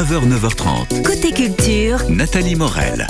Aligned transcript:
9h, 0.00 0.26
9h30. 0.26 1.02
Côté 1.02 1.30
culture, 1.30 1.98
Nathalie 2.08 2.56
Morel. 2.56 3.06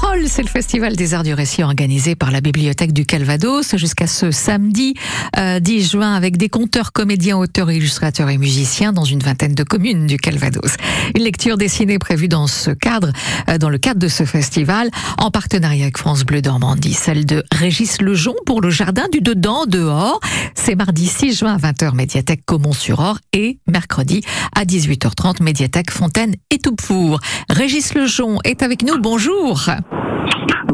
Parole, 0.00 0.24
c'est 0.26 0.42
le 0.42 0.48
Festival 0.48 0.96
des 0.96 1.14
Arts 1.14 1.22
du 1.22 1.34
Récit 1.34 1.62
organisé 1.62 2.16
par 2.16 2.32
la 2.32 2.40
Bibliothèque 2.40 2.92
du 2.92 3.06
Calvados 3.06 3.76
jusqu'à 3.76 4.08
ce 4.08 4.32
samedi 4.32 4.94
euh, 5.38 5.60
10 5.60 5.88
juin 5.92 6.14
avec 6.14 6.36
des 6.36 6.48
conteurs, 6.48 6.92
comédiens, 6.92 7.38
auteurs, 7.38 7.70
illustrateurs 7.70 8.28
et 8.28 8.36
musiciens 8.36 8.92
dans 8.92 9.04
une 9.04 9.20
vingtaine 9.20 9.54
de 9.54 9.62
communes 9.62 10.08
du 10.08 10.16
Calvados. 10.16 10.74
Une 11.16 11.22
lecture 11.22 11.56
dessinée 11.56 12.00
prévue 12.00 12.26
dans 12.26 12.48
ce 12.48 12.72
cadre, 12.72 13.12
euh, 13.48 13.56
dans 13.56 13.68
le 13.70 13.78
cadre 13.78 14.00
de 14.00 14.08
ce 14.08 14.24
festival, 14.24 14.90
en 15.16 15.30
partenariat 15.30 15.84
avec 15.84 15.96
France 15.96 16.24
Bleu 16.24 16.40
Normandie, 16.40 16.94
celle 16.94 17.24
de 17.24 17.44
Régis 17.52 18.02
Lejon 18.02 18.34
pour 18.46 18.62
le 18.62 18.70
Jardin 18.70 19.06
du 19.12 19.20
Dedans 19.20 19.64
dehors. 19.64 20.18
C'est 20.56 20.74
mardi 20.74 21.06
6 21.06 21.38
juin 21.38 21.54
à 21.54 21.58
20h, 21.58 21.94
médiathèque 21.94 22.42
Caumont-sur-Or 22.44 23.18
et 23.32 23.60
mercredi 23.68 24.22
à 24.56 24.64
18h30, 24.64 25.40
médiathèque 25.40 25.92
Fontaine 25.92 26.34
et 26.50 26.58
Toupfour. 26.58 27.20
Régis 27.48 27.94
Lejon 27.94 28.38
est 28.42 28.64
avec 28.64 28.82
nous, 28.82 28.98
bonjour. 28.98 29.70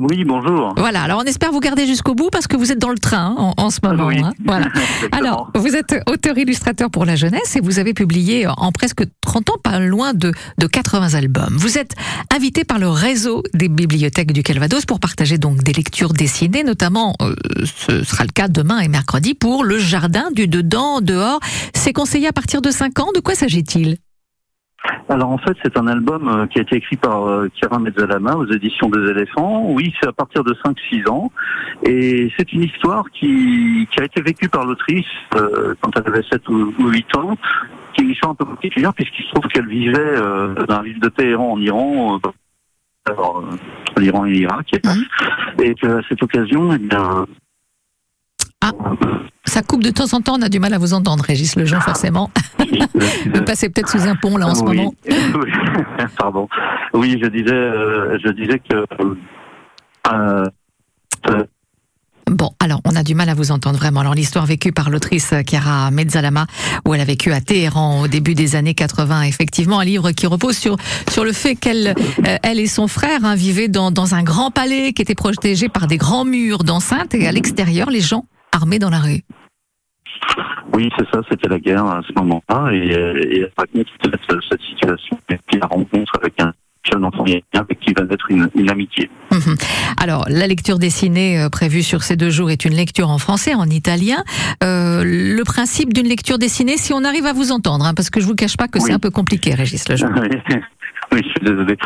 Oui, 0.00 0.24
bonjour. 0.24 0.72
Voilà, 0.78 1.02
alors 1.02 1.20
on 1.22 1.26
espère 1.26 1.52
vous 1.52 1.60
garder 1.60 1.84
jusqu'au 1.86 2.14
bout 2.14 2.30
parce 2.30 2.46
que 2.46 2.56
vous 2.56 2.72
êtes 2.72 2.78
dans 2.78 2.88
le 2.90 2.96
train 2.98 3.34
hein, 3.38 3.52
en, 3.56 3.64
en 3.64 3.70
ce 3.70 3.80
moment. 3.82 4.06
Oui. 4.06 4.20
hein. 4.24 4.32
Voilà. 4.46 4.68
Alors, 5.12 5.50
vous 5.54 5.74
êtes 5.76 5.94
auteur-illustrateur 6.08 6.90
pour 6.90 7.04
la 7.04 7.16
jeunesse 7.16 7.56
et 7.56 7.60
vous 7.60 7.78
avez 7.78 7.92
publié 7.92 8.46
en 8.46 8.72
presque 8.72 9.02
30 9.20 9.50
ans, 9.50 9.56
pas 9.62 9.78
loin 9.78 10.14
de, 10.14 10.32
de 10.58 10.66
80 10.66 11.14
albums. 11.14 11.54
Vous 11.56 11.76
êtes 11.76 11.94
invité 12.34 12.64
par 12.64 12.78
le 12.78 12.88
réseau 12.88 13.42
des 13.52 13.68
bibliothèques 13.68 14.32
du 14.32 14.42
Calvados 14.42 14.86
pour 14.86 15.00
partager 15.00 15.36
donc 15.36 15.62
des 15.62 15.72
lectures 15.72 16.14
dessinées, 16.14 16.64
notamment, 16.64 17.14
euh, 17.20 17.34
ce 17.64 18.02
sera 18.02 18.24
le 18.24 18.30
cas 18.32 18.48
demain 18.48 18.78
et 18.78 18.88
mercredi, 18.88 19.34
pour 19.34 19.64
Le 19.64 19.78
Jardin 19.78 20.30
du 20.34 20.48
Dedans, 20.48 21.00
Dehors. 21.02 21.40
C'est 21.74 21.92
conseillé 21.92 22.28
à 22.28 22.32
partir 22.32 22.62
de 22.62 22.70
5 22.70 22.98
ans. 23.00 23.08
De 23.14 23.20
quoi 23.20 23.34
s'agit-il? 23.34 23.98
Alors 25.08 25.30
en 25.30 25.38
fait, 25.38 25.56
c'est 25.62 25.76
un 25.76 25.86
album 25.86 26.28
euh, 26.28 26.46
qui 26.46 26.58
a 26.58 26.62
été 26.62 26.76
écrit 26.76 26.96
par 26.96 27.26
euh, 27.26 27.48
Chiara 27.54 27.78
Mezzalama 27.78 28.36
aux 28.36 28.46
éditions 28.46 28.88
des 28.88 29.10
éléphants. 29.10 29.64
Oui, 29.70 29.92
c'est 30.00 30.08
à 30.08 30.12
partir 30.12 30.44
de 30.44 30.54
5-6 30.54 31.08
ans. 31.08 31.32
Et 31.84 32.30
c'est 32.36 32.52
une 32.52 32.62
histoire 32.62 33.04
qui, 33.10 33.88
qui 33.90 34.00
a 34.00 34.04
été 34.04 34.20
vécue 34.22 34.48
par 34.48 34.64
l'autrice 34.64 35.06
euh, 35.36 35.74
quand 35.80 35.90
elle 35.96 36.06
avait 36.06 36.22
7 36.30 36.48
ou, 36.48 36.74
ou 36.78 36.88
8 36.88 37.16
ans, 37.16 37.36
qui 37.94 38.02
est 38.02 38.04
une 38.04 38.10
histoire 38.10 38.32
un 38.32 38.34
peu 38.34 38.46
particulière 38.46 38.94
puisqu'il 38.94 39.24
se 39.24 39.30
trouve 39.30 39.46
qu'elle 39.48 39.68
vivait 39.68 39.98
euh, 39.98 40.54
dans 40.66 40.78
la 40.78 40.82
ville 40.82 41.00
de 41.00 41.08
Téhéran 41.08 41.52
en 41.52 41.60
Iran. 41.60 42.18
euh, 42.24 42.28
alors, 43.06 43.38
euh, 43.38 43.56
entre 43.88 44.00
l'Iran 44.00 44.24
et 44.26 44.30
l'Irak. 44.30 44.66
Et 45.58 45.74
qu'à 45.74 46.00
cette 46.08 46.22
occasion, 46.22 46.72
eh 46.72 46.78
bien, 46.78 47.26
Ah. 48.62 48.72
Ça 49.44 49.62
coupe 49.62 49.82
de 49.82 49.90
temps 49.90 50.12
en 50.12 50.20
temps, 50.20 50.34
on 50.38 50.42
a 50.42 50.48
du 50.48 50.60
mal 50.60 50.74
à 50.74 50.78
vous 50.78 50.92
entendre, 50.92 51.24
Régis 51.24 51.56
Lejean, 51.56 51.80
forcément. 51.80 52.30
Vous 53.34 53.42
passez 53.44 53.68
peut-être 53.68 53.88
sous 53.88 54.06
un 54.06 54.14
pont, 54.14 54.36
là, 54.36 54.46
en 54.46 54.54
ce 54.54 54.62
oui. 54.62 54.76
moment. 54.76 54.94
Oui. 55.08 55.50
Pardon. 56.18 56.48
Oui, 56.94 57.18
je 57.20 57.26
disais, 57.28 57.52
euh, 57.52 58.18
je 58.22 58.30
disais 58.30 58.58
que 58.58 58.84
euh, 60.12 60.44
euh, 61.28 61.44
Bon, 62.30 62.50
alors 62.60 62.80
on 62.84 62.94
a 62.94 63.02
du 63.02 63.16
mal 63.16 63.28
à 63.28 63.34
vous 63.34 63.50
entendre 63.50 63.76
vraiment. 63.76 64.00
Alors 64.00 64.14
l'histoire 64.14 64.46
vécue 64.46 64.70
par 64.70 64.88
l'autrice 64.88 65.34
Chiara 65.48 65.90
Mezzalama, 65.90 66.46
où 66.86 66.94
elle 66.94 67.00
a 67.00 67.04
vécu 67.04 67.32
à 67.32 67.40
Téhéran 67.40 68.02
au 68.02 68.06
début 68.06 68.36
des 68.36 68.54
années 68.54 68.74
80, 68.74 69.22
effectivement 69.22 69.80
un 69.80 69.84
livre 69.84 70.12
qui 70.12 70.28
repose 70.28 70.56
sur 70.56 70.76
sur 71.10 71.24
le 71.24 71.32
fait 71.32 71.56
qu'elle 71.56 71.88
euh, 71.88 72.36
elle 72.44 72.60
et 72.60 72.68
son 72.68 72.86
frère 72.86 73.24
hein, 73.24 73.34
vivaient 73.34 73.66
dans 73.66 73.90
dans 73.90 74.14
un 74.14 74.22
grand 74.22 74.52
palais 74.52 74.92
qui 74.92 75.02
était 75.02 75.16
protégé 75.16 75.68
par 75.68 75.88
des 75.88 75.96
grands 75.96 76.24
murs 76.24 76.62
d'enceinte 76.62 77.14
et 77.14 77.26
à 77.26 77.32
l'extérieur 77.32 77.90
les 77.90 78.00
gens 78.00 78.24
armés 78.52 78.78
dans 78.78 78.90
la 78.90 78.98
rue. 78.98 79.22
oui, 80.74 80.90
c'est 80.98 81.08
ça, 81.10 81.20
c'était 81.30 81.48
la 81.48 81.58
guerre 81.58 81.84
à 81.84 82.00
ce 82.06 82.12
moment-là, 82.14 82.72
et, 82.72 82.94
euh, 82.94 83.22
et 83.22 83.40
elle 83.40 83.52
raconte 83.56 83.86
cette, 84.02 84.40
cette 84.48 84.62
situation, 84.62 85.18
et 85.28 85.38
puis 85.46 85.58
la 85.58 85.66
rencontre 85.66 86.12
avec 86.20 86.40
un 86.40 86.52
jeune 86.90 87.04
enfant 87.04 87.24
avec 87.24 87.80
qui 87.80 87.92
va 87.92 88.04
naître 88.04 88.30
une, 88.30 88.48
une 88.54 88.70
amitié. 88.70 89.10
Mhm. 89.30 89.56
Alors, 90.00 90.24
la 90.28 90.46
lecture 90.46 90.78
dessinée 90.78 91.40
euh, 91.40 91.48
prévue 91.48 91.82
sur 91.82 92.02
ces 92.02 92.16
deux 92.16 92.30
jours 92.30 92.50
est 92.50 92.64
une 92.64 92.74
lecture 92.74 93.10
en 93.10 93.18
français, 93.18 93.54
en 93.54 93.66
italien. 93.66 94.24
Euh, 94.62 95.02
le 95.04 95.42
principe 95.44 95.92
d'une 95.92 96.08
lecture 96.08 96.38
dessinée, 96.38 96.76
si 96.76 96.92
on 96.92 97.04
arrive 97.04 97.26
à 97.26 97.32
vous 97.32 97.52
entendre, 97.52 97.84
hein, 97.84 97.94
parce 97.94 98.10
que 98.10 98.20
je 98.20 98.26
vous 98.26 98.34
cache 98.34 98.56
pas 98.56 98.68
que 98.68 98.80
c'est 98.80 98.92
un 98.92 98.98
peu 98.98 99.10
compliqué, 99.10 99.54
Régis 99.54 99.88
Lejean. 99.88 100.10
oui, 101.12 101.20
je 101.24 101.28
suis 101.28 101.40
désolé. 101.42 101.76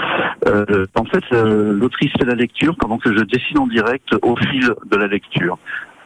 Euh, 0.46 0.86
en 0.94 1.04
fait, 1.04 1.25
euh, 1.32 1.72
l'autrice 1.72 2.12
fait 2.19 2.26
la 2.26 2.34
lecture 2.34 2.76
pendant 2.76 2.98
que 2.98 3.12
je 3.12 3.25
dessine 3.25 3.58
en 3.58 3.66
direct 3.66 4.08
au 4.22 4.36
fil 4.36 4.70
de 4.91 4.96
la 4.96 5.06
lecture. 5.06 5.58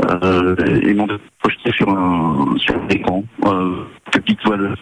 Euh, 0.05 0.55
ils 0.85 0.95
m'ont 0.97 1.09
projeté 1.41 1.73
sur 1.77 1.89
un, 1.89 2.55
sur 2.59 2.75
un 2.75 2.89
écran, 2.89 3.25
euh, 3.47 3.85
public 4.13 4.39
voit 4.45 4.57
le 4.57 4.75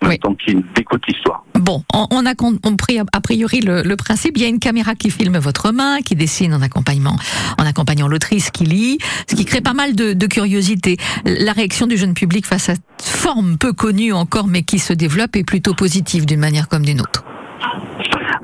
en 0.00 0.06
même 0.06 0.12
Oui. 0.12 0.18
temps 0.20 0.34
qu'il 0.34 0.62
écoute 0.78 1.02
l'histoire. 1.08 1.44
Bon, 1.54 1.82
on 1.92 2.06
on 2.12 2.24
a 2.24 2.34
compris 2.36 2.98
a 3.00 3.20
priori 3.20 3.60
le, 3.60 3.82
le 3.82 3.96
principe. 3.96 4.36
Il 4.36 4.42
y 4.42 4.46
a 4.46 4.48
une 4.48 4.60
caméra 4.60 4.94
qui 4.94 5.10
filme 5.10 5.38
votre 5.38 5.72
main, 5.72 6.00
qui 6.02 6.14
dessine 6.14 6.54
en 6.54 6.62
accompagnement, 6.62 7.16
en 7.58 7.66
accompagnant 7.66 8.06
l'autrice 8.06 8.50
qui 8.52 8.64
lit, 8.64 8.98
ce 9.28 9.34
qui 9.34 9.44
crée 9.44 9.60
pas 9.60 9.74
mal 9.74 9.96
de, 9.96 10.12
de 10.12 10.26
curiosité. 10.26 10.96
La 11.24 11.52
réaction 11.52 11.86
du 11.88 11.96
jeune 11.96 12.14
public 12.14 12.46
face 12.46 12.68
à 12.68 12.74
cette 12.76 13.02
forme 13.02 13.58
peu 13.58 13.72
connue 13.72 14.12
encore, 14.12 14.46
mais 14.46 14.62
qui 14.62 14.78
se 14.78 14.92
développe, 14.92 15.34
est 15.34 15.44
plutôt 15.44 15.74
positive 15.74 16.26
d'une 16.26 16.40
manière 16.40 16.68
comme 16.68 16.84
d'une 16.84 17.00
autre. 17.00 17.24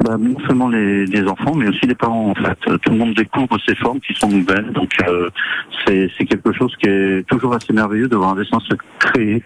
Bah, 0.05 0.17
non 0.19 0.37
seulement 0.47 0.69
les, 0.69 1.27
enfants, 1.29 1.55
mais 1.55 1.69
aussi 1.69 1.87
les 1.87 1.95
parents. 1.95 2.31
En 2.31 2.35
fait, 2.35 2.59
tout 2.81 2.91
le 2.91 2.97
monde 2.97 3.15
découvre 3.15 3.59
ces 3.67 3.75
formes 3.77 4.01
qui 4.01 4.13
sont 4.15 4.29
nouvelles. 4.29 4.73
Donc, 4.73 4.91
euh, 5.09 5.31
c'est 5.87 6.27
quelque 6.27 6.53
chose 6.53 6.75
qui 6.77 6.89
est 6.89 7.27
toujours 7.27 7.55
assez 7.55 7.73
merveilleux 7.73 8.09
de 8.09 8.17
voir 8.17 8.31
un 8.31 8.37
dessin 8.37 8.59
se 8.61 8.75
créer. 8.99 9.43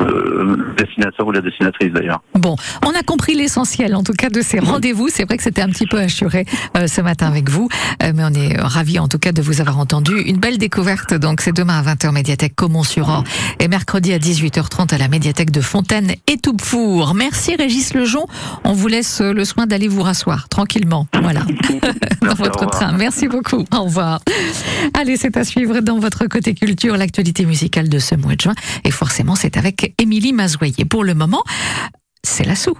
Euh, 0.00 0.56
le 0.56 0.74
dessinateur 0.76 1.26
ou 1.26 1.32
la 1.32 1.40
dessinatrice 1.40 1.92
d'ailleurs. 1.92 2.22
Bon, 2.34 2.56
on 2.86 2.90
a 2.90 3.02
compris 3.02 3.34
l'essentiel, 3.34 3.94
en 3.94 4.02
tout 4.02 4.12
cas, 4.12 4.30
de 4.30 4.40
ces 4.40 4.58
rendez-vous. 4.58 5.08
C'est 5.08 5.24
vrai 5.24 5.36
que 5.36 5.42
c'était 5.42 5.62
un 5.62 5.68
petit 5.68 5.86
peu 5.86 5.98
assuré 5.98 6.44
euh, 6.76 6.86
ce 6.86 7.00
matin 7.00 7.26
avec 7.26 7.50
vous, 7.50 7.68
euh, 8.02 8.12
mais 8.14 8.22
on 8.24 8.32
est 8.32 8.60
ravis, 8.60 8.98
en 8.98 9.08
tout 9.08 9.18
cas, 9.18 9.32
de 9.32 9.42
vous 9.42 9.60
avoir 9.60 9.78
entendu. 9.78 10.12
Une 10.20 10.38
belle 10.38 10.58
découverte, 10.58 11.14
donc, 11.14 11.40
c'est 11.40 11.54
demain 11.54 11.78
à 11.78 11.94
20h, 11.94 12.12
médiathèque 12.12 12.54
Caumont-sur-Or, 12.54 13.24
et 13.60 13.68
mercredi 13.68 14.12
à 14.12 14.18
18h30 14.18 14.94
à 14.94 14.98
la 14.98 15.08
médiathèque 15.08 15.50
de 15.50 15.60
Fontaine 15.60 16.12
et 16.26 16.38
Toupfour. 16.38 17.14
Merci, 17.14 17.56
Régis 17.56 17.94
Lejon. 17.94 18.26
On 18.64 18.72
vous 18.72 18.88
laisse 18.88 19.20
euh, 19.20 19.32
le 19.32 19.44
soin 19.44 19.66
d'aller 19.66 19.88
vous 19.88 20.02
rasseoir, 20.02 20.48
tranquillement. 20.48 21.06
Voilà. 21.22 21.42
dans 22.22 22.34
votre 22.34 22.66
train. 22.66 22.92
Merci 22.92 23.28
beaucoup. 23.28 23.64
Au 23.74 23.84
revoir. 23.84 24.20
Allez, 24.94 25.16
c'est 25.16 25.36
à 25.36 25.44
suivre 25.44 25.80
dans 25.80 25.98
votre 25.98 26.26
côté 26.26 26.54
culture, 26.54 26.96
l'actualité 26.96 27.44
musicale 27.46 27.88
de 27.88 27.98
ce 27.98 28.14
mois 28.14 28.34
de 28.34 28.40
juin. 28.40 28.54
Et 28.84 28.90
forcément, 28.90 29.34
c'est 29.34 29.56
avec 29.56 29.87
Émilie 29.98 30.32
Mazoyer. 30.32 30.84
Pour 30.84 31.04
le 31.04 31.14
moment, 31.14 31.42
c'est 32.22 32.44
la 32.44 32.54
sou. 32.56 32.76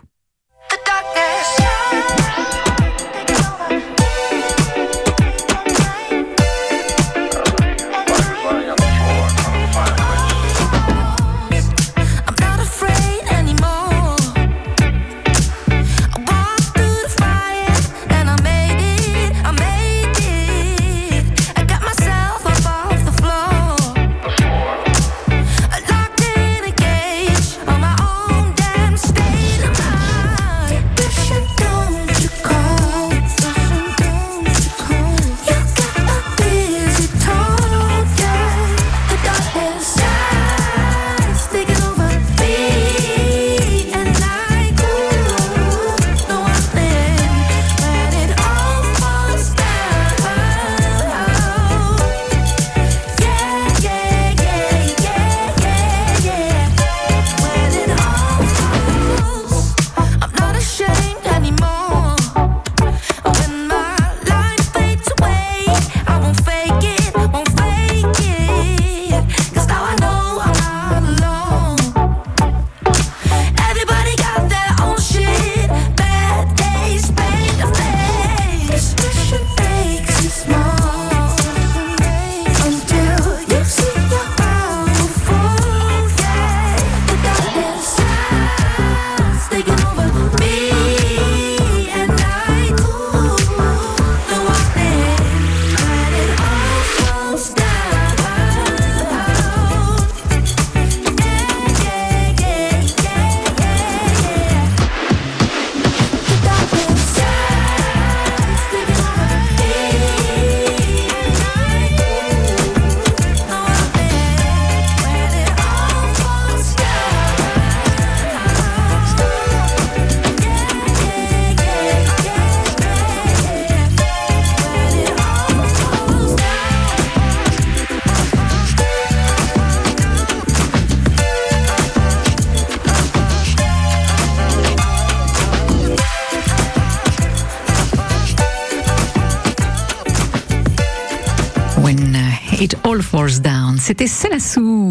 Falls 143.11 143.41
Down. 143.41 143.79
C'était 143.81 144.07
Célassou. 144.07 144.91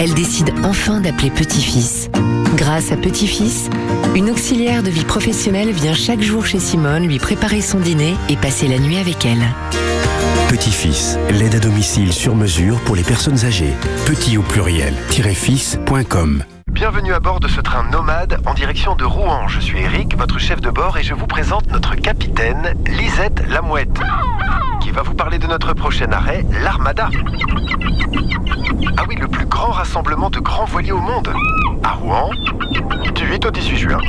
elle 0.00 0.12
décide 0.14 0.52
enfin 0.64 1.00
d'appeler 1.00 1.30
Petit-Fils. 1.30 2.10
Grâce 2.56 2.90
à 2.90 2.96
Petit-Fils, 2.96 3.70
une 4.16 4.28
auxiliaire 4.28 4.82
de 4.82 4.90
vie 4.90 5.04
professionnelle 5.04 5.70
vient 5.70 5.94
chaque 5.94 6.22
jour 6.22 6.44
chez 6.44 6.58
Simone 6.58 7.06
lui 7.06 7.20
préparer 7.20 7.60
son 7.60 7.78
dîner 7.78 8.14
et 8.28 8.36
passer 8.36 8.66
la 8.66 8.78
nuit 8.78 8.98
avec 8.98 9.24
elle. 9.24 9.44
Petit-fils, 10.48 11.16
l'aide 11.30 11.54
à 11.54 11.60
domicile 11.60 12.12
sur 12.12 12.34
mesure 12.34 12.80
pour 12.80 12.96
les 12.96 13.02
personnes 13.02 13.44
âgées. 13.44 13.74
Petit 14.06 14.36
au 14.36 14.42
pluriel, 14.42 14.94
fils.com. 15.10 16.44
Bienvenue 16.74 17.14
à 17.14 17.20
bord 17.20 17.38
de 17.38 17.46
ce 17.46 17.60
train 17.60 17.84
nomade 17.84 18.40
en 18.46 18.52
direction 18.52 18.96
de 18.96 19.04
Rouen. 19.04 19.46
Je 19.46 19.60
suis 19.60 19.78
Eric, 19.78 20.18
votre 20.18 20.40
chef 20.40 20.60
de 20.60 20.70
bord, 20.70 20.98
et 20.98 21.04
je 21.04 21.14
vous 21.14 21.28
présente 21.28 21.70
notre 21.70 21.94
capitaine, 21.94 22.74
Lisette 22.88 23.46
Lamouette, 23.48 24.00
qui 24.80 24.90
va 24.90 25.02
vous 25.02 25.14
parler 25.14 25.38
de 25.38 25.46
notre 25.46 25.72
prochain 25.72 26.10
arrêt, 26.10 26.44
l'Armada. 26.64 27.10
Ah 28.96 29.04
oui, 29.08 29.14
le 29.14 29.28
plus 29.28 29.46
grand 29.46 29.70
rassemblement 29.70 30.30
de 30.30 30.40
grands 30.40 30.64
voiliers 30.64 30.90
au 30.90 31.00
monde. 31.00 31.32
À 31.84 31.92
Rouen, 31.92 32.30
du 33.14 33.24
8 33.24 33.46
au 33.46 33.50
18 33.52 33.76
juin. 33.76 34.00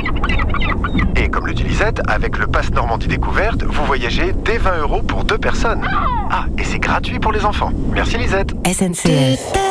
Et 1.14 1.28
comme 1.28 1.46
le 1.46 1.54
dit 1.54 1.62
Lisette, 1.62 2.02
avec 2.08 2.36
le 2.36 2.48
Pass 2.48 2.72
Normandie 2.72 3.06
Découverte, 3.06 3.62
vous 3.62 3.84
voyagez 3.84 4.34
dès 4.44 4.58
20 4.58 4.78
euros 4.78 5.02
pour 5.02 5.22
deux 5.22 5.38
personnes. 5.38 5.86
Ah, 6.32 6.46
et 6.58 6.64
c'est 6.64 6.80
gratuit 6.80 7.20
pour 7.20 7.30
les 7.30 7.44
enfants. 7.44 7.70
Merci 7.92 8.18
Lisette. 8.18 8.54
SNCF. 8.66 9.65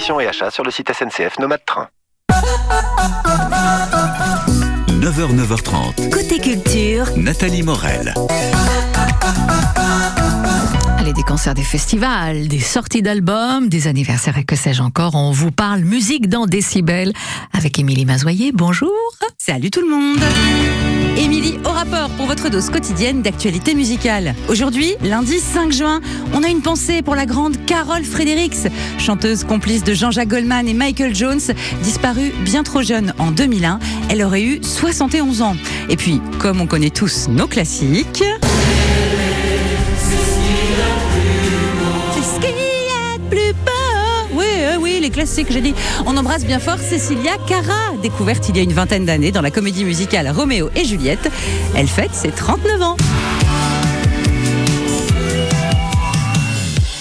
Conditions 0.00 0.20
et 0.20 0.28
achats 0.28 0.50
sur 0.50 0.64
le 0.64 0.70
site 0.70 0.90
SNCF 0.90 1.38
Nomade 1.40 1.60
Train. 1.66 1.88
9h, 4.88 5.36
9h30. 5.36 6.08
Côté 6.08 6.38
culture, 6.38 7.04
Nathalie 7.18 7.62
Morel. 7.62 8.14
Allez, 10.96 11.12
des 11.12 11.22
concerts, 11.22 11.52
des 11.52 11.62
festivals, 11.62 12.48
des 12.48 12.60
sorties 12.60 13.02
d'albums, 13.02 13.68
des 13.68 13.88
anniversaires 13.88 14.38
et 14.38 14.44
que 14.44 14.56
sais-je 14.56 14.80
encore. 14.80 15.16
On 15.16 15.32
vous 15.32 15.50
parle 15.50 15.80
musique 15.80 16.30
dans 16.30 16.46
Décibel 16.46 17.12
avec 17.52 17.78
Émilie 17.78 18.06
Mazoyer. 18.06 18.52
Bonjour. 18.54 18.90
Salut 19.36 19.70
tout 19.70 19.82
le 19.82 19.90
monde 19.90 20.69
Émilie 21.16 21.58
au 21.64 21.70
rapport 21.70 22.10
pour 22.10 22.26
votre 22.26 22.48
dose 22.50 22.70
quotidienne 22.70 23.22
d'actualité 23.22 23.74
musicale. 23.74 24.34
Aujourd'hui, 24.48 24.94
lundi 25.02 25.38
5 25.38 25.72
juin, 25.72 26.00
on 26.34 26.42
a 26.42 26.48
une 26.48 26.62
pensée 26.62 27.02
pour 27.02 27.14
la 27.14 27.26
grande 27.26 27.64
Carole 27.66 28.04
Fredericks, 28.04 28.68
chanteuse 28.98 29.44
complice 29.44 29.84
de 29.84 29.94
Jean-Jacques 29.94 30.28
Goldman 30.28 30.68
et 30.68 30.74
Michael 30.74 31.14
Jones, 31.14 31.40
disparue 31.82 32.32
bien 32.44 32.62
trop 32.62 32.82
jeune 32.82 33.14
en 33.18 33.30
2001. 33.30 33.78
Elle 34.08 34.22
aurait 34.22 34.42
eu 34.42 34.60
71 34.62 35.42
ans. 35.42 35.56
Et 35.88 35.96
puis, 35.96 36.20
comme 36.38 36.60
on 36.60 36.66
connaît 36.66 36.90
tous 36.90 37.28
nos 37.28 37.46
classiques... 37.46 38.24
Les 45.00 45.08
classiques, 45.08 45.50
j'ai 45.50 45.62
dit. 45.62 45.74
On 46.04 46.14
embrasse 46.18 46.44
bien 46.44 46.58
fort 46.58 46.78
Cecilia 46.78 47.32
Cara, 47.48 47.96
découverte 48.02 48.50
il 48.50 48.56
y 48.58 48.60
a 48.60 48.62
une 48.62 48.74
vingtaine 48.74 49.06
d'années 49.06 49.32
dans 49.32 49.40
la 49.40 49.50
comédie 49.50 49.84
musicale 49.84 50.30
Roméo 50.30 50.68
et 50.76 50.84
Juliette. 50.84 51.30
Elle 51.74 51.88
fête 51.88 52.14
ses 52.14 52.30
39 52.30 52.82
ans. 52.82 52.96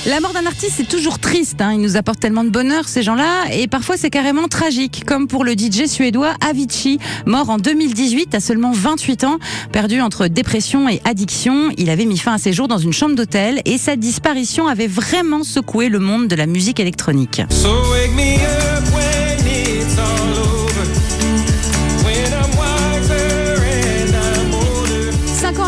La 0.06 0.22
mort 0.22 0.32
d'un 0.32 0.46
artiste, 0.46 0.76
c'est 0.78 0.88
toujours 0.88 1.20
triste. 1.20 1.62
Hein. 1.62 1.74
Il 1.74 1.82
nous 1.82 1.98
apporte 1.98 2.22
tellement 2.22 2.46
de 2.46 2.50
bonheur, 2.50 2.88
ces 2.88 3.04
gens-là. 3.04 3.52
Et 3.52 3.68
parfois, 3.68 3.98
c'est 3.98 4.10
carrément 4.10 4.48
tragique. 4.48 5.04
Comme 5.06 5.28
pour 5.28 5.44
le 5.44 5.52
DJ 5.52 5.88
suédois 5.88 6.36
Avicii, 6.48 7.00
mort 7.26 7.50
en 7.50 7.58
2018 7.58 8.34
à 8.34 8.40
seulement 8.40 8.72
28 8.72 9.26
ans. 9.26 9.40
Perdu 9.74 10.00
entre 10.00 10.28
dépression 10.28 10.88
et 10.88 11.02
addiction, 11.04 11.70
il 11.78 11.90
avait 11.90 12.06
mis 12.06 12.18
fin 12.18 12.34
à 12.34 12.38
ses 12.38 12.54
jours 12.54 12.70
dans 12.70 12.78
une 12.78 12.94
chambre 12.94 13.16
d'hôtel. 13.16 13.62
Et 13.66 13.78
sa 13.78 13.98
disparition 13.98 14.68
avait 14.68 14.88
vraiment 14.88 15.44
secoué 15.44 15.90
le 15.90 16.00
monde 16.00 16.28
de 16.30 16.36
la 16.36 16.46
musique 16.46 16.80
électronique. 16.80 17.42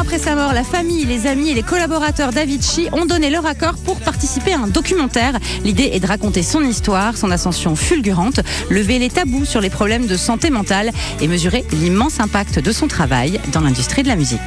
Après 0.02 0.18
sa 0.18 0.34
mort, 0.34 0.52
la 0.54 0.64
famille, 0.64 1.06
les 1.06 1.28
amis 1.28 1.52
et 1.52 1.54
les 1.54 1.62
collaborateurs 1.62 2.32
d'Avicii 2.32 2.90
ont 2.92 3.06
donné 3.06 3.30
leur 3.30 3.46
accord 3.46 3.76
pour 3.86 4.00
participer 4.00 4.52
à 4.52 4.58
un 4.58 4.68
documentaire. 4.68 5.38
L'idée 5.64 5.92
est 5.94 6.00
de 6.00 6.08
raconter 6.08 6.42
son 6.42 6.64
histoire, 6.64 7.16
son 7.18 7.30
ascension 7.30 7.76
fulgurante, 7.76 8.40
lever 8.72 8.98
les 8.98 9.10
tabous 9.10 9.46
sur 9.46 9.62
les 9.62 9.70
problèmes 9.70 10.08
de 10.08 10.18
santé 10.18 10.50
mentale 10.50 10.90
et 11.22 11.28
mesurer 11.28 11.66
l'immense 11.72 12.20
impact 12.20 12.58
de 12.58 12.72
son 12.72 12.88
travail 12.88 13.40
dans 13.54 13.62
l'industrie 13.62 14.02
de 14.02 14.08
la 14.08 14.16
musique. 14.16 14.40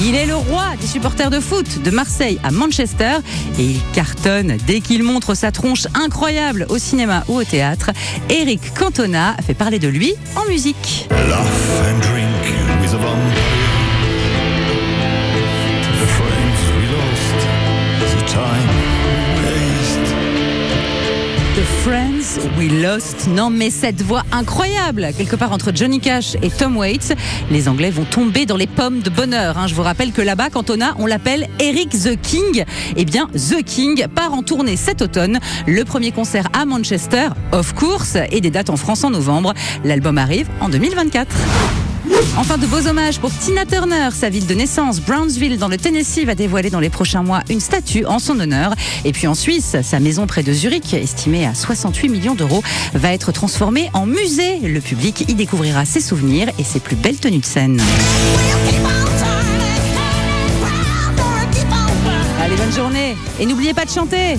Il 0.00 0.16
est 0.16 0.26
le 0.26 0.34
roi 0.34 0.64
des 0.80 0.86
supporters 0.88 1.30
de 1.30 1.38
foot 1.38 1.82
de 1.84 1.90
Marseille 1.92 2.40
à 2.42 2.50
Manchester 2.50 3.18
et 3.56 3.62
il 3.62 3.80
cartonne 3.92 4.56
dès 4.66 4.80
qu'il 4.80 5.04
montre 5.04 5.34
sa 5.34 5.52
tronche 5.52 5.86
incroyable 5.94 6.66
au 6.70 6.78
cinéma 6.78 7.22
ou 7.28 7.36
au 7.36 7.44
théâtre. 7.44 7.92
Eric 8.30 8.74
Cantona 8.74 9.36
fait 9.46 9.54
parler 9.54 9.78
de 9.78 9.88
lui 9.88 10.14
en 10.34 10.44
musique. 10.50 11.08
We 22.58 22.70
Lost. 22.82 23.28
Non 23.28 23.50
mais 23.50 23.70
cette 23.70 24.02
voix 24.02 24.22
incroyable, 24.32 25.08
quelque 25.16 25.36
part 25.36 25.52
entre 25.52 25.72
Johnny 25.74 26.00
Cash 26.00 26.36
et 26.42 26.50
Tom 26.50 26.76
Waits, 26.76 27.14
les 27.50 27.68
Anglais 27.68 27.90
vont 27.90 28.04
tomber 28.04 28.46
dans 28.46 28.56
les 28.56 28.66
pommes 28.66 29.00
de 29.00 29.10
bonheur. 29.10 29.58
hein. 29.58 29.66
Je 29.66 29.74
vous 29.74 29.82
rappelle 29.82 30.12
que 30.12 30.22
là-bas, 30.22 30.50
Cantona, 30.50 30.94
on 30.98 31.06
l'appelle 31.06 31.48
Eric 31.60 31.90
the 31.90 32.20
King. 32.20 32.64
Eh 32.96 33.04
bien, 33.04 33.28
The 33.34 33.62
King 33.64 34.06
part 34.08 34.32
en 34.34 34.42
tournée 34.42 34.76
cet 34.76 35.02
automne. 35.02 35.38
Le 35.66 35.84
premier 35.84 36.12
concert 36.12 36.48
à 36.52 36.64
Manchester, 36.64 37.28
of 37.52 37.74
course, 37.74 38.16
et 38.30 38.40
des 38.40 38.50
dates 38.50 38.70
en 38.70 38.76
France 38.76 39.04
en 39.04 39.10
novembre. 39.10 39.54
L'album 39.84 40.18
arrive 40.18 40.48
en 40.60 40.68
2024. 40.68 41.28
Enfin, 42.36 42.58
de 42.58 42.66
beaux 42.66 42.86
hommages 42.86 43.18
pour 43.20 43.30
Tina 43.36 43.64
Turner. 43.64 44.08
Sa 44.12 44.28
ville 44.28 44.46
de 44.46 44.54
naissance, 44.54 45.00
Brownsville, 45.00 45.58
dans 45.58 45.68
le 45.68 45.76
Tennessee, 45.76 46.24
va 46.24 46.34
dévoiler 46.34 46.70
dans 46.70 46.80
les 46.80 46.90
prochains 46.90 47.22
mois 47.22 47.40
une 47.48 47.60
statue 47.60 48.04
en 48.06 48.18
son 48.18 48.38
honneur. 48.40 48.74
Et 49.04 49.12
puis 49.12 49.26
en 49.26 49.34
Suisse, 49.34 49.76
sa 49.82 50.00
maison 50.00 50.26
près 50.26 50.42
de 50.42 50.52
Zurich, 50.52 50.94
estimée 50.94 51.46
à 51.46 51.54
68 51.54 52.08
millions 52.08 52.34
d'euros, 52.34 52.62
va 52.94 53.12
être 53.12 53.32
transformée 53.32 53.90
en 53.94 54.06
musée. 54.06 54.58
Le 54.60 54.80
public 54.80 55.24
y 55.28 55.34
découvrira 55.34 55.84
ses 55.84 56.00
souvenirs 56.00 56.48
et 56.58 56.64
ses 56.64 56.80
plus 56.80 56.96
belles 56.96 57.18
tenues 57.18 57.38
de 57.38 57.44
scène. 57.46 57.80
Allez, 62.42 62.56
bonne 62.56 62.72
journée. 62.74 63.16
Et 63.40 63.46
n'oubliez 63.46 63.74
pas 63.74 63.84
de 63.84 63.90
chanter. 63.90 64.36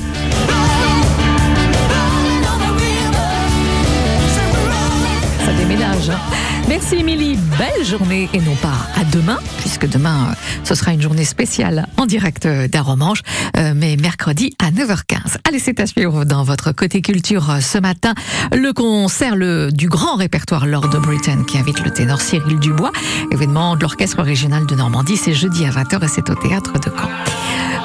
Ça 5.46 5.54
déménage. 5.54 6.10
hein. 6.10 6.20
Merci 6.68 6.96
Émilie, 6.96 7.38
belle 7.60 7.86
journée 7.86 8.28
et 8.34 8.40
non 8.40 8.56
pas 8.56 8.74
à 9.00 9.04
demain, 9.04 9.38
puisque 9.60 9.88
demain 9.88 10.30
euh, 10.32 10.34
ce 10.64 10.74
sera 10.74 10.94
une 10.94 11.02
journée 11.02 11.24
spéciale 11.24 11.88
en 11.98 12.08
direct 12.08 12.48
euh, 12.48 12.68
d'Aromanche, 12.68 13.22
euh, 13.58 13.74
mais 13.76 13.98
mercredi 13.98 14.56
à 14.58 14.72
9h15. 14.72 15.38
Allez, 15.48 15.60
c'est 15.60 15.80
à 15.80 15.86
suivre 15.86 16.26
dans 16.26 16.44
votre 16.44 16.72
côté 16.72 17.02
culture 17.02 17.58
ce 17.62 17.78
matin, 17.78 18.16
le 18.52 18.74
concert 18.74 19.36
du 19.72 19.90
grand 19.90 20.16
répertoire 20.16 20.66
Lord 20.66 20.96
of 20.96 21.02
Britain 21.04 21.44
qui 21.44 21.60
invite 21.60 21.84
le 21.84 21.92
ténor 21.92 22.20
Cyril 22.20 22.60
Dubois, 22.60 22.92
événement 23.32 23.76
de 23.76 23.82
l'orchestre 23.82 24.24
régional 24.24 24.66
de 24.66 24.74
Normandie, 24.74 25.18
c'est 25.18 25.34
jeudi 25.34 25.66
à 25.66 25.70
20h 25.70 26.04
et 26.04 26.08
c'est 26.08 26.30
au 26.32 26.36
théâtre 26.36 26.74
de 26.80 26.90
Caen. 26.90 27.10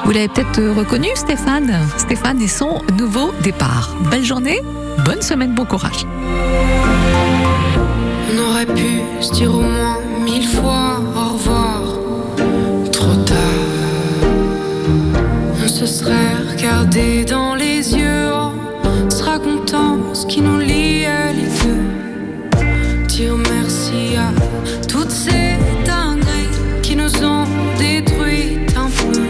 Vous 0.05 0.11
l'avez 0.11 0.27
peut-être 0.27 0.59
reconnu 0.75 1.07
Stéphane, 1.13 1.71
Stéphane 1.97 2.41
et 2.41 2.47
son 2.47 2.81
nouveau 2.97 3.31
départ. 3.43 3.95
Belle 4.09 4.25
journée, 4.25 4.59
bonne 5.05 5.21
semaine, 5.21 5.53
bon 5.53 5.65
courage 5.65 6.07
pu 8.65 9.01
se 9.21 9.31
dire 9.33 9.53
au 9.53 9.61
moins 9.61 9.97
mille 10.23 10.47
fois 10.47 10.99
au 11.15 11.33
revoir. 11.33 11.81
Trop 12.91 13.15
tard, 13.25 13.37
on 15.63 15.67
se 15.67 15.85
serait 15.85 16.35
regardé 16.51 17.25
dans 17.25 17.55
les 17.55 17.95
yeux 17.95 18.31
en 18.33 18.53
se 19.09 19.23
racontant 19.23 20.13
ce 20.13 20.25
qui 20.25 20.41
nous 20.41 20.59
liait 20.59 21.33
les 21.33 21.49
deux. 21.63 23.07
Dire 23.07 23.35
merci 23.37 24.15
à 24.17 24.31
toutes 24.87 25.11
ces 25.11 25.57
dingueries 25.85 26.81
qui 26.81 26.95
nous 26.95 27.23
ont 27.23 27.45
détruites 27.79 28.75
un 28.77 28.89
peu. 28.89 29.21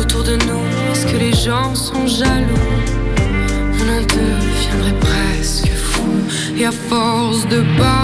Autour 0.00 0.24
de 0.24 0.32
nous, 0.46 0.64
est-ce 0.92 1.06
que 1.06 1.18
les 1.18 1.32
gens 1.32 1.74
sont 1.74 2.06
jaloux? 2.06 2.66
On 3.80 3.88
en 3.96 4.02
deviendrait 4.02 4.98
presque 5.00 5.68
fou 5.68 6.10
et 6.56 6.66
à 6.66 6.72
force 6.72 7.46
de 7.48 7.60
pas. 7.78 7.97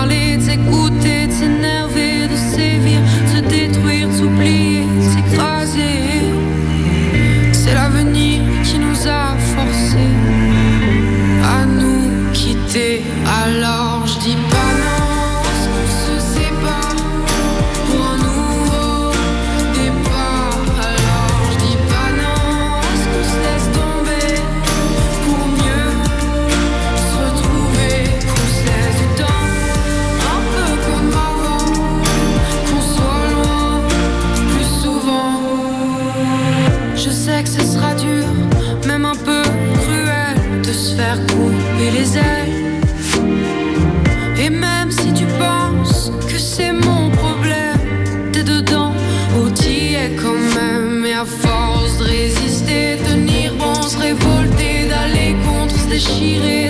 Que 37.45 37.51
ce 37.51 37.65
sera 37.73 37.95
dur, 37.95 38.27
même 38.87 39.05
un 39.05 39.15
peu 39.15 39.43
cruel, 39.83 40.63
de 40.63 40.73
se 40.73 40.95
faire 40.95 41.19
couper 41.27 41.91
les 41.93 42.17
ailes. 42.17 42.81
Et 44.39 44.51
même 44.51 44.91
si 44.91 45.13
tu 45.13 45.25
penses 45.39 46.11
que 46.29 46.39
c'est 46.39 46.73
mon 46.73 47.11
problème, 47.11 47.79
t'es 48.33 48.43
dedans, 48.43 48.93
ou 49.39 49.51
t'y 49.51 49.95
es 49.95 50.17
quand 50.23 50.43
même. 50.59 51.05
Et 51.05 51.15
à 51.15 51.25
force 51.25 51.99
de 51.99 52.05
résister, 52.05 52.99
tenir 53.09 53.55
bon, 53.55 53.75
se 53.83 53.99
révolter, 53.99 54.89
d'aller 54.89 55.37
contre, 55.47 55.77
se 55.79 55.89
déchirer. 55.89 56.65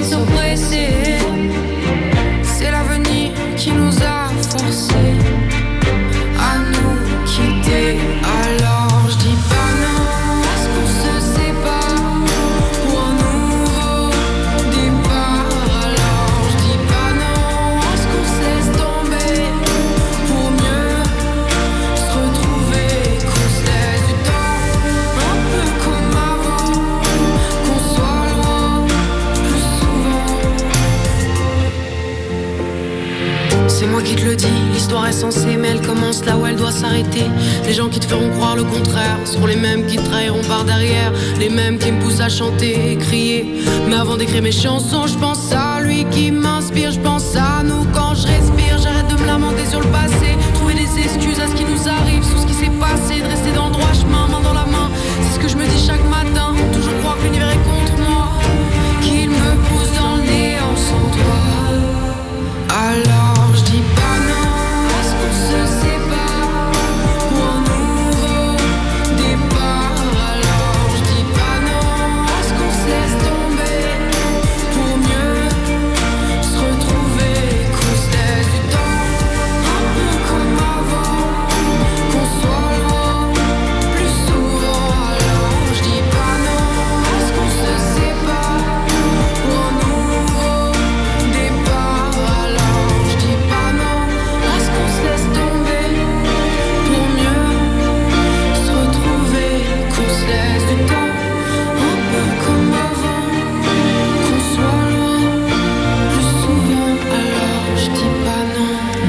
Les 41.39 41.49
mêmes 41.49 41.79
qui 41.79 41.93
me 41.93 42.01
poussent 42.01 42.21
à 42.21 42.29
chanter 42.29 42.93
et 42.93 42.97
crier. 42.97 43.47
Mais 43.89 43.97
avant 43.97 44.17
d'écrire 44.17 44.43
mes 44.43 44.53
chansons, 44.53 45.07
je 45.07 45.17
pense 45.19 45.53
à 45.53 45.81
lui 45.81 46.05
qui 46.11 46.31
m'inspire, 46.31 46.91
je 46.91 47.01
pense 47.01 47.37
à 47.37 47.63
nous 47.63 47.84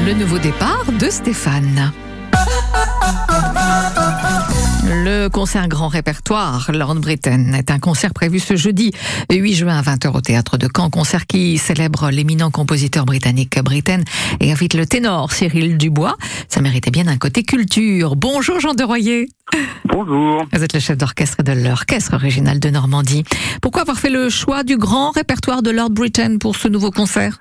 Le 0.06 0.14
nouveau 0.14 0.38
départ 0.38 0.84
de 1.00 1.10
Stéphane. 1.10 1.92
Le 4.84 5.26
concert 5.26 5.66
grand 5.66 5.88
répertoire 5.88 6.70
Lord 6.72 6.94
Britain 7.00 7.54
est 7.54 7.72
un 7.72 7.80
concert 7.80 8.14
prévu 8.14 8.38
ce 8.38 8.54
jeudi 8.54 8.92
8 9.32 9.54
juin 9.54 9.76
à 9.76 9.82
20h 9.82 10.16
au 10.16 10.20
théâtre 10.20 10.58
de 10.58 10.68
Caen. 10.72 10.90
Concert 10.90 11.26
qui 11.26 11.58
célèbre 11.58 12.10
l'éminent 12.10 12.52
compositeur 12.52 13.04
britannique 13.04 13.58
Britten 13.60 14.04
et 14.38 14.52
invite 14.52 14.74
le 14.74 14.86
ténor 14.86 15.32
Cyril 15.32 15.76
Dubois. 15.76 16.16
Ça 16.48 16.60
méritait 16.60 16.92
bien 16.92 17.08
un 17.08 17.16
côté 17.16 17.42
culture. 17.42 18.14
Bonjour 18.14 18.60
Jean 18.60 18.74
de 18.74 18.84
Royer. 18.84 19.28
Bonjour. 19.86 20.44
Vous 20.52 20.62
êtes 20.62 20.72
le 20.72 20.80
chef 20.80 20.96
d'orchestre 20.96 21.42
de 21.42 21.50
l'Orchestre 21.50 22.14
Original 22.14 22.60
de 22.60 22.70
Normandie. 22.70 23.24
Pourquoi 23.60 23.82
avoir 23.82 23.98
fait 23.98 24.10
le 24.10 24.30
choix 24.30 24.62
du 24.62 24.76
grand 24.76 25.10
répertoire 25.10 25.62
de 25.62 25.70
Lord 25.70 25.90
Britain 25.90 26.38
pour 26.38 26.54
ce 26.54 26.68
nouveau 26.68 26.92
concert? 26.92 27.40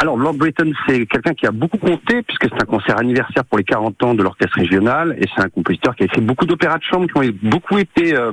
Alors, 0.00 0.16
Lord 0.16 0.34
Britton, 0.34 0.70
c'est 0.86 1.06
quelqu'un 1.06 1.34
qui 1.34 1.44
a 1.44 1.50
beaucoup 1.50 1.76
compté, 1.78 2.22
puisque 2.22 2.44
c'est 2.44 2.62
un 2.62 2.66
concert 2.66 2.98
anniversaire 2.98 3.44
pour 3.44 3.58
les 3.58 3.64
40 3.64 4.00
ans 4.04 4.14
de 4.14 4.22
l'orchestre 4.22 4.56
régional, 4.56 5.16
et 5.18 5.24
c'est 5.34 5.42
un 5.42 5.48
compositeur 5.48 5.96
qui 5.96 6.04
a 6.04 6.06
fait 6.06 6.20
beaucoup 6.20 6.46
d'opéras 6.46 6.78
de 6.78 6.84
chambre 6.84 7.08
qui 7.08 7.18
ont 7.18 7.34
beaucoup 7.42 7.78
été 7.78 8.14
euh, 8.14 8.30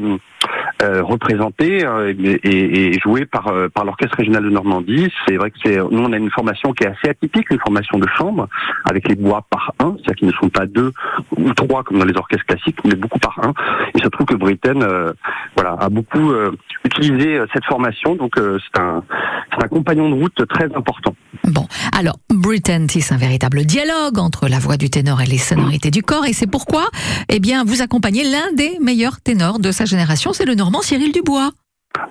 euh, 0.84 1.02
représentés 1.02 1.84
euh, 1.84 2.14
et, 2.44 2.90
et- 2.94 3.00
joués 3.00 3.26
par, 3.26 3.48
euh, 3.48 3.68
par 3.68 3.84
l'orchestre 3.84 4.16
régional 4.18 4.44
de 4.44 4.52
Normandie. 4.52 5.12
C'est 5.28 5.38
vrai 5.38 5.50
que 5.50 5.58
c'est, 5.66 5.78
nous, 5.78 6.04
on 6.04 6.14
a 6.14 6.18
une 6.18 6.30
formation 6.30 6.72
qui 6.74 6.84
est 6.84 6.88
assez 6.88 7.10
atypique, 7.10 7.50
une 7.50 7.60
formation 7.60 7.98
de 7.98 8.08
chambre, 8.16 8.48
avec 8.88 9.08
les 9.08 9.16
bois 9.16 9.44
par 9.50 9.74
un, 9.80 9.96
c'est-à-dire 9.96 10.16
qu'ils 10.18 10.28
ne 10.28 10.34
sont 10.34 10.50
pas 10.50 10.68
deux 10.68 10.92
ou 11.36 11.52
trois 11.56 11.84
comme 11.84 11.98
dans 11.98 12.06
les 12.06 12.16
orchestres 12.16 12.46
classiques, 12.46 12.78
mais 12.86 12.94
beaucoup 12.94 13.18
par 13.18 13.40
un. 13.44 13.54
Il 13.96 14.04
se 14.04 14.08
trouve 14.10 14.28
que 14.28 14.36
Britten, 14.36 14.84
euh, 14.84 15.14
voilà, 15.56 15.78
a 15.80 15.90
beaucoup 15.90 16.32
euh, 16.32 16.52
utilisé 16.84 17.42
cette 17.54 17.66
formation, 17.66 18.14
donc 18.14 18.34
c'est 18.38 18.80
un, 18.80 19.04
c'est 19.52 19.64
un 19.66 19.68
compagnon 19.68 20.10
de 20.12 20.14
route 20.14 20.48
très 20.48 20.66
important. 20.76 21.16
Bon, 21.48 21.68
alors, 21.92 22.18
Britain 22.30 22.88
tisse 22.88 23.12
un 23.12 23.18
véritable 23.18 23.66
dialogue 23.66 24.18
entre 24.18 24.48
la 24.48 24.58
voix 24.58 24.78
du 24.78 24.90
ténor 24.90 25.22
et 25.22 25.26
les 25.26 25.38
sonorités 25.38 25.92
du 25.92 26.02
corps, 26.02 26.26
et 26.26 26.34
c'est 26.34 26.48
pourquoi, 26.48 26.90
eh 27.30 27.40
bien, 27.40 27.64
vous 27.64 27.82
accompagnez 27.82 28.24
l'un 28.24 28.52
des 28.54 28.78
meilleurs 28.82 29.22
ténors 29.22 29.60
de 29.60 29.72
sa 29.72 29.86
génération, 29.86 30.34
c'est 30.34 30.46
le 30.46 30.56
Normand 30.56 30.82
Cyril 30.82 31.12
Dubois. 31.12 31.52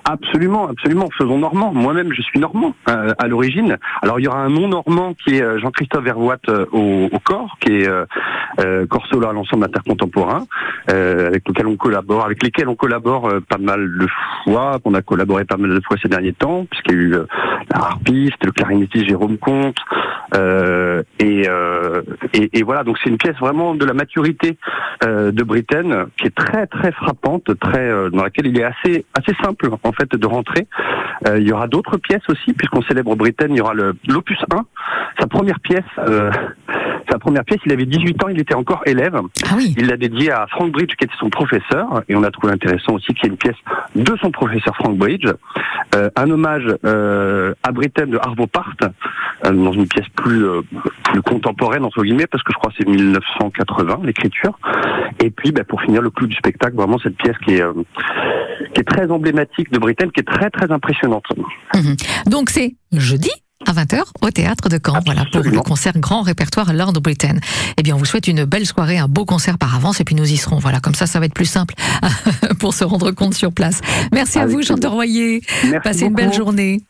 Absolument, 0.03 0.67
absolument. 0.67 1.09
Faisons 1.17 1.37
normand. 1.37 1.73
Moi-même, 1.73 2.13
je 2.13 2.21
suis 2.21 2.39
normand 2.39 2.73
euh, 2.89 3.13
à 3.17 3.27
l'origine. 3.27 3.77
Alors, 4.01 4.19
il 4.19 4.23
y 4.23 4.27
aura 4.27 4.39
un 4.39 4.49
nom 4.49 4.67
normand 4.67 5.13
qui 5.13 5.37
est 5.37 5.41
euh, 5.41 5.59
Jean-Christophe 5.59 6.03
Vervoit 6.03 6.37
euh, 6.49 6.65
au, 6.71 7.09
au 7.11 7.19
corps, 7.19 7.57
qui 7.59 7.71
est 7.73 7.87
euh, 7.87 8.05
euh, 8.59 8.85
corps 8.85 9.05
solo 9.07 9.27
à 9.27 9.33
l'ensemble 9.33 9.65
intercontemporain, 9.65 10.45
euh, 10.91 11.27
avec 11.27 11.47
lequel 11.47 11.67
on 11.67 11.75
collabore, 11.75 12.25
avec 12.25 12.43
lesquels 12.43 12.69
on 12.69 12.75
collabore 12.75 13.29
pas 13.49 13.57
mal 13.57 13.97
de 13.97 14.07
fois. 14.43 14.79
On 14.85 14.93
a 14.93 15.01
collaboré 15.01 15.45
pas 15.45 15.57
mal 15.57 15.71
de 15.71 15.81
fois 15.85 15.97
ces 16.01 16.09
derniers 16.09 16.33
temps, 16.33 16.65
puisqu'il 16.69 16.93
y 16.93 16.97
a 16.97 17.01
eu 17.01 17.09
la 17.11 17.77
harpiste, 17.77 18.43
le 18.45 18.51
clarinettiste 18.51 19.07
Jérôme 19.07 19.37
Comte, 19.37 19.77
euh, 20.33 21.03
et, 21.19 21.47
euh, 21.47 22.01
et, 22.33 22.49
et 22.59 22.63
voilà. 22.63 22.83
Donc, 22.83 22.97
c'est 23.03 23.09
une 23.09 23.17
pièce 23.17 23.37
vraiment 23.37 23.75
de 23.75 23.85
la 23.85 23.93
maturité 23.93 24.57
euh, 25.03 25.31
de 25.31 25.43
Britten, 25.43 26.05
qui 26.17 26.27
est 26.27 26.35
très 26.35 26.67
très 26.67 26.91
frappante, 26.91 27.57
très 27.59 27.87
euh, 27.89 28.09
dans 28.09 28.23
laquelle 28.23 28.47
il 28.47 28.57
est 28.59 28.63
assez 28.63 29.05
assez 29.13 29.33
simple 29.43 29.69
en 29.83 29.91
fait 29.91 30.09
de 30.15 30.27
rentrer. 30.27 30.67
Euh, 31.27 31.39
il 31.39 31.47
y 31.47 31.51
aura 31.51 31.67
d'autres 31.67 31.97
pièces 31.97 32.27
aussi, 32.29 32.53
puisqu'on 32.53 32.81
célèbre 32.83 33.15
Britten. 33.15 33.51
Il 33.51 33.57
y 33.57 33.61
aura 33.61 33.73
le 33.73 33.95
l'opus 34.07 34.39
1, 34.51 34.65
sa 35.19 35.27
première 35.27 35.59
pièce. 35.59 35.83
euh, 35.99 36.31
sa 37.07 37.19
première 37.19 37.45
pièce, 37.45 37.59
il 37.67 37.71
avait 37.71 37.85
18 37.85 38.23
ans, 38.23 38.29
il 38.29 38.39
était 38.39 38.55
encore 38.55 38.81
élève. 38.87 39.15
Il 39.77 39.85
l'a 39.87 39.95
dédié 39.95 40.31
à 40.31 40.47
Frank 40.47 40.71
Bridge, 40.71 40.95
qui 40.97 41.05
était 41.05 41.13
son 41.19 41.29
professeur, 41.29 42.01
et 42.09 42.15
on 42.15 42.23
a 42.23 42.31
trouvé 42.31 42.51
intéressant 42.51 42.93
aussi 42.93 43.13
qu'il 43.13 43.25
y 43.25 43.27
ait 43.27 43.29
une 43.29 43.37
pièce 43.37 43.55
de 43.95 44.15
son 44.19 44.31
professeur 44.31 44.75
Frank 44.75 44.97
Bridge, 44.97 45.27
Euh, 45.95 46.09
un 46.17 46.29
hommage 46.31 46.65
euh, 46.83 47.53
à 47.63 47.71
Britten 47.71 48.09
de 48.09 48.17
Arvo 48.17 48.47
Part, 48.47 48.73
dans 49.51 49.73
une 49.73 49.87
pièce 49.87 50.07
plus 50.15 50.45
euh, 50.45 50.61
plus 51.03 51.21
contemporaine 51.21 51.83
entre 51.83 52.03
guillemets, 52.03 52.27
parce 52.27 52.43
que 52.43 52.51
je 52.53 52.57
crois 52.57 52.71
que 52.71 52.77
c'est 52.79 52.87
1980 52.87 54.01
l'écriture. 54.03 54.57
Et 55.23 55.29
puis, 55.29 55.51
bah, 55.51 55.63
pour 55.63 55.81
finir 55.81 56.01
le 56.01 56.09
clou 56.09 56.27
du 56.27 56.35
spectacle, 56.35 56.75
vraiment 56.75 56.99
cette 56.99 57.17
pièce 57.17 57.37
qui 57.43 57.55
est 57.55 57.61
euh, 57.61 57.73
qui 58.73 58.81
est 58.81 58.83
très 58.83 59.09
emblématique 59.11 59.71
de 59.71 59.79
Britain, 59.79 60.09
qui 60.09 60.21
est 60.21 60.27
très 60.27 60.49
très 60.49 60.71
impressionnante. 60.71 61.25
Mhm. 61.73 61.95
Donc 62.27 62.49
c'est 62.49 62.75
jeudi 62.91 63.31
à 63.67 63.73
20h 63.73 64.03
au 64.21 64.29
théâtre 64.31 64.69
de 64.69 64.79
Caen, 64.83 64.99
voilà 65.05 65.25
pour 65.31 65.41
le 65.41 65.59
concert 65.59 65.93
grand 65.97 66.21
répertoire 66.21 66.73
Lord 66.73 66.93
Britain. 67.01 67.35
Eh 67.77 67.83
bien, 67.83 67.95
on 67.95 67.97
vous 67.97 68.05
souhaite 68.05 68.27
une 68.27 68.45
belle 68.45 68.65
soirée, 68.65 68.97
un 68.97 69.07
beau 69.07 69.25
concert 69.25 69.57
par 69.57 69.75
avance, 69.75 69.99
et 70.01 70.03
puis 70.03 70.15
nous 70.15 70.29
y 70.29 70.37
serons. 70.37 70.59
Voilà, 70.59 70.79
comme 70.79 70.93
ça, 70.93 71.07
ça 71.07 71.19
va 71.19 71.25
être 71.25 71.33
plus 71.33 71.45
simple 71.45 71.73
pour 72.59 72.73
se 72.73 72.83
rendre 72.83 73.11
compte 73.11 73.33
sur 73.33 73.51
place. 73.51 73.81
Merci 74.13 74.39
à 74.39 74.45
vous, 74.45 74.61
Chanteur 74.61 74.91
Royer. 74.91 75.41
Merci 75.63 75.79
Passez 75.83 76.05
une 76.05 76.13
belle 76.13 76.33
journée. 76.33 76.81